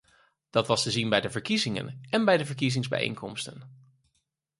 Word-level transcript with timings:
Dat 0.49 0.67
was 0.67 0.83
te 0.83 0.91
zien 0.91 1.09
bij 1.09 1.21
de 1.21 1.29
verkiezingen 1.29 2.01
en 2.09 2.25
bij 2.25 2.45
verkiezingsbijeenkomsten. 2.45 3.71